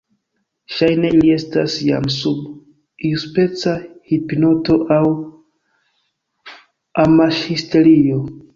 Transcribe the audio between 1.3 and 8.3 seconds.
estas jam sub iuspeca hipnoto aŭ amashisterio.